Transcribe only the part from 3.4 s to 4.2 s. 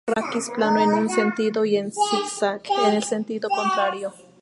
contrario.